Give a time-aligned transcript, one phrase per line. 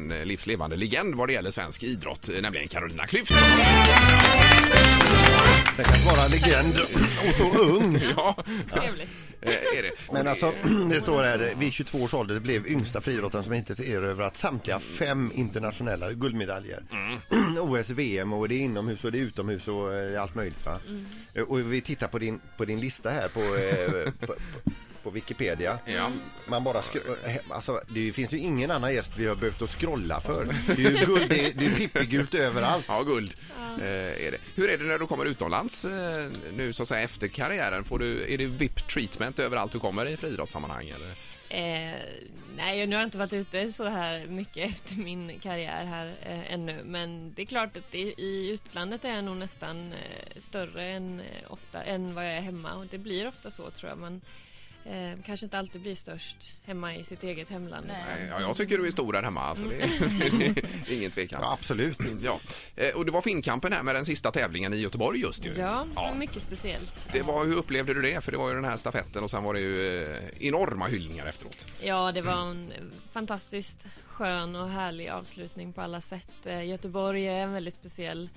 [0.00, 3.32] En livslevande legend vad det gäller svensk idrott, nämligen Carolina Klüft.
[5.76, 6.74] Tänk att vara legend
[7.28, 8.00] och så ung.
[8.16, 8.36] Ja,
[9.40, 10.12] eh, är det.
[10.12, 10.52] Men alltså,
[10.90, 13.52] det står här, vid 22 års ålder blev yngsta friidrottaren som
[14.04, 16.82] över att samtliga fem internationella guldmedaljer.
[17.60, 20.78] OS, VM och det är inomhus och det är utomhus och eh, allt möjligt va.
[21.34, 24.34] Eh, Och vi tittar på din, på din lista här på, eh, på, på,
[25.02, 25.78] på Wikipedia.
[25.86, 26.10] Ja.
[26.48, 29.70] Man bara skro- eh, alltså, det finns ju ingen annan gäst vi har behövt att
[29.70, 30.44] scrolla för.
[30.66, 32.84] Det är ju guld, det är, det är pippigult överallt.
[32.88, 33.34] Ja, guld
[33.78, 34.38] eh, är det.
[34.54, 37.84] Hur är det när du kommer utomlands eh, nu så att säga efter karriären?
[37.84, 40.88] Får du, är det VIP treatment överallt du kommer i friidrottssammanhang?
[40.88, 41.14] Eller?
[41.48, 41.94] Eh,
[42.56, 46.52] nej, nu har jag inte varit ute så här mycket efter min karriär här eh,
[46.52, 46.80] ännu.
[46.84, 51.20] Men det är klart att det, i utlandet är jag nog nästan eh, större än,
[51.20, 52.74] eh, ofta, än vad jag är hemma.
[52.74, 53.98] Och det blir ofta så tror jag.
[53.98, 54.20] Man
[54.84, 57.86] eh, kanske inte alltid blir störst hemma i sitt eget hemland.
[57.86, 59.40] Nej, Ja, jag tycker du är stor där hemma.
[59.42, 59.76] Alltså, det,
[60.86, 61.40] det är ingen tvekan.
[61.42, 61.98] Ja, absolut.
[62.22, 62.40] Ja.
[62.76, 65.52] Eh, Och det var Finnkampen här med den sista tävlingen i Göteborg just ju.
[65.52, 67.08] Ja, var mycket speciellt.
[67.12, 68.20] Det var, hur upplevde du det?
[68.24, 71.26] För det var ju den här stafetten och sen var det ju eh, enorma hyllningar
[71.26, 71.66] efteråt.
[71.82, 72.72] Ja, det var en
[73.12, 76.32] fantastiskt skön och härlig avslutning på alla sätt.
[76.46, 78.28] Eh, Göteborg är en väldigt speciell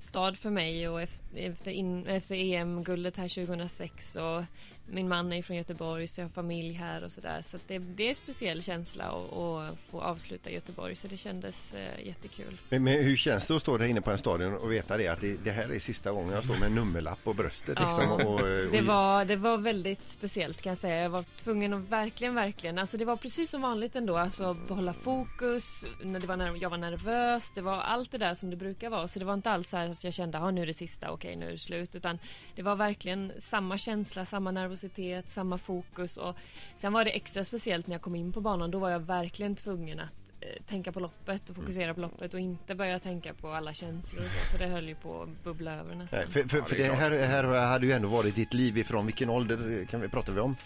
[0.00, 1.02] stad för mig och
[1.34, 4.42] efter, in- efter EM-guldet här 2006 och
[4.90, 7.42] min man är från Göteborg så jag har familj här och sådär.
[7.42, 11.74] Så att det, det är en speciell känsla att, få avsluta Göteborg så det kändes
[11.74, 12.60] eh, jättekul.
[12.68, 15.08] Men, men hur känns det att stå där inne på en stadion och veta det
[15.08, 18.04] att det, det här är sista gången jag står med en nummerlapp på bröstet liksom,
[18.04, 18.24] Ja.
[18.24, 18.40] och, och,
[18.72, 21.02] Det var, det var väldigt speciellt kan jag säga.
[21.02, 24.92] Jag var tvungen att verkligen, verkligen, alltså det var precis som vanligt ändå, alltså behålla
[24.92, 28.56] fokus, när det var när jag var nervös, det var allt det där som det
[28.56, 29.08] brukar vara.
[29.08, 31.10] Så det var inte alls så här att jag kände, ja nu är det sista,
[31.10, 32.18] okej nu är det slut, utan
[32.54, 36.36] det var verkligen samma känsla, samma nervositet, samma fokus och
[36.76, 39.54] sen var det extra speciellt när jag kom in på banan, då var jag verkligen
[39.56, 43.50] tvungen att eh, tänka på loppet och fokusera på loppet och inte börja tänka på
[43.52, 46.18] alla känslor och så, för det höll ju på att bubbla över nästan.
[46.20, 48.78] Nej, för, för, för det är det här, här hade ju ändå varit ditt liv
[48.78, 50.56] ifrån vilken ålder kan vi prata vi om?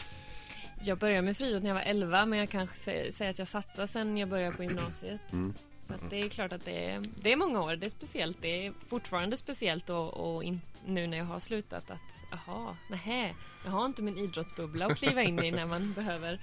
[0.84, 3.48] Jag började med friidrott när jag var 11 men jag kanske sä- säger att jag
[3.48, 5.20] satsar sen jag började på gymnasiet.
[5.32, 5.54] Mm.
[5.98, 8.36] Så det är klart att det är, det är många år, det är speciellt.
[8.40, 11.98] Det är fortfarande speciellt och, och in, nu när jag har slutat att
[12.30, 16.40] jaha, nähä, jag har inte min idrottsbubbla att kliva in i när man behöver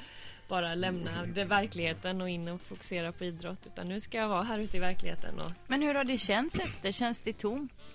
[0.48, 3.68] bara lämna det, verkligheten och in och fokusera på idrott.
[3.68, 6.60] Utan nu ska jag vara här ute i verkligheten och Men hur har det känts
[6.60, 6.92] efter?
[6.92, 7.94] Känns det tomt?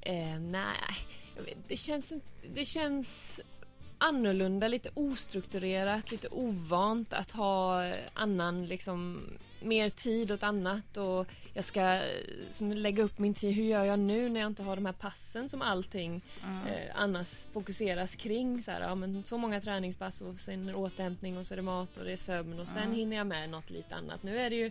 [0.00, 0.96] Eh, nej,
[1.68, 2.04] det känns,
[2.54, 3.40] det känns
[4.02, 9.22] annorlunda, lite ostrukturerat, lite ovant att ha annan, liksom,
[9.60, 12.00] mer tid åt annat och jag ska
[12.50, 13.54] som, lägga upp min tid.
[13.54, 17.46] Hur gör jag nu när jag inte har de här passen som allting eh, annars
[17.52, 18.62] fokuseras kring?
[18.62, 21.96] Så, här, ja, men så många träningspass och sen återhämtning och så är det mat
[21.96, 24.22] och det är sömn och sen hinner jag med något lite annat.
[24.22, 24.70] Nu är det ju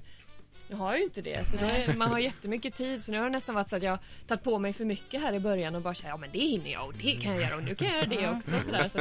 [0.71, 3.17] nu har jag ju inte det, så det är, man har jättemycket tid så nu
[3.17, 5.39] har det nästan varit så att jag har tagit på mig för mycket här i
[5.39, 7.63] början och bara säga ja men det hinner jag och det kan jag göra och
[7.63, 8.51] nu kan jag göra det också.
[8.65, 8.87] Så där.
[8.87, 8.99] Så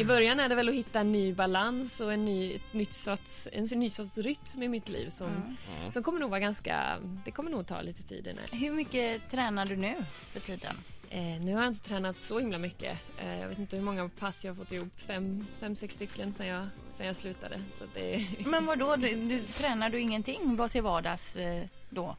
[0.00, 2.94] I början är det väl att hitta en ny balans och en ny, ett nytt
[2.94, 5.56] sorts, en ny sorts rytm i mitt liv som,
[5.92, 8.60] som kommer nog vara ganska, det kommer nog ta lite tid innan.
[8.60, 9.94] Hur mycket tränar du nu
[10.32, 10.76] för tiden?
[11.14, 12.98] Eh, nu har jag inte tränat så himla mycket.
[13.18, 16.34] Eh, jag vet inte hur många pass jag har fått ihop, fem, fem sex stycken
[16.34, 17.62] sen jag, sen jag slutade.
[17.78, 18.96] Så det, Men vad då?
[18.96, 22.16] Du, du, tränar du ingenting vad till vardags eh, då?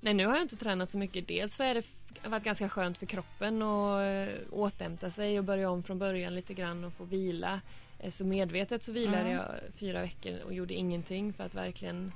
[0.00, 1.28] Nej, nu har jag inte tränat så mycket.
[1.28, 1.84] Dels så är det
[2.28, 6.54] varit ganska skönt för kroppen att eh, återhämta sig och börja om från början lite
[6.54, 7.60] grann och få vila.
[7.98, 9.32] Eh, Så medvetet så vilade Mm.
[9.32, 9.46] jag
[9.76, 12.12] fyra veckor och gjorde ingenting för att verkligen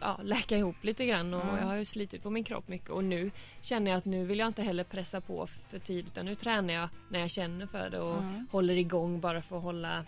[0.00, 1.56] ja, läka ihop lite grann och Mm.
[1.56, 3.30] jag har ju slitit på min kropp mycket och nu
[3.60, 6.74] känner jag att nu vill jag inte heller pressa på för tid utan nu tränar
[6.74, 8.46] jag när jag känner för det och Mm.
[8.52, 10.04] håller igång bara för att hålla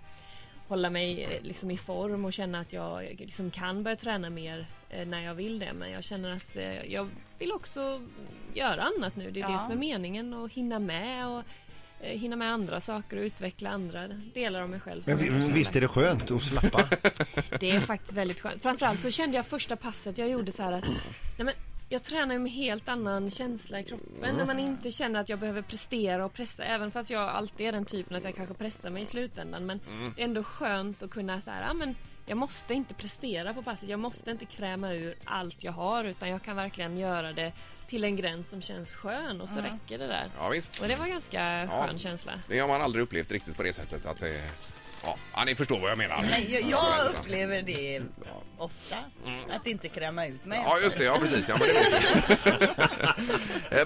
[0.68, 4.66] hålla mig eh, liksom i form och känna att jag liksom kan börja träna mer
[4.90, 5.72] eh, när jag vill det.
[5.72, 7.08] Men jag känner att eh, jag
[7.38, 8.00] vill också
[8.54, 9.30] göra annat nu.
[9.30, 9.48] Det är Ja.
[9.52, 11.42] det som är meningen och hinna med och
[12.00, 15.02] hinna med andra saker och utveckla andra delar av mig själv.
[15.06, 16.88] Men, vi- visst är det skönt att slappa?
[17.60, 18.62] Det är faktiskt väldigt skönt.
[18.62, 21.54] Framförallt så kände jag första passet jag gjorde så här att nej men,
[21.88, 25.38] jag tränar ju med helt annan känsla i kroppen när man inte känner att jag
[25.38, 26.64] behöver prestera och pressa.
[26.64, 29.66] Även fast jag alltid är den typen att jag kanske pressar mig i slutändan.
[29.66, 29.80] Men
[30.16, 31.94] det är ändå skönt att kunna så här, ja men
[32.26, 33.88] jag måste inte prestera på passet.
[33.88, 37.52] Jag måste inte kräma ur allt jag har utan jag kan verkligen göra det
[37.88, 40.30] till en gräns som känns skön och så räcker det där.
[40.38, 40.82] Ja, visst.
[40.82, 42.32] Och det var ganska skön känsla.
[42.48, 44.06] Det har man aldrig upplevt riktigt på det sättet.
[44.06, 44.42] Att det,
[45.02, 46.22] ja, ja, ni förstår vad jag menar.
[46.30, 48.02] Nej, jag, Ja, jag upplever det
[48.58, 48.96] ofta.
[49.50, 50.60] Att inte kräma ut mig.
[50.64, 51.04] Ja, just det.
[51.04, 51.48] Ja, precis.
[51.48, 51.68] Ja, men
[53.70, 53.76] det